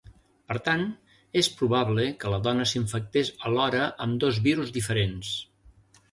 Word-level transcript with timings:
Per 0.51 0.55
tant, 0.67 0.83
és 1.41 1.49
probable 1.59 2.05
que 2.23 2.31
la 2.33 2.39
dona 2.47 2.65
s’infectés 2.71 3.29
alhora 3.49 3.83
amb 4.07 4.17
dos 4.25 4.39
virus 4.47 4.73
diferents. 4.79 5.35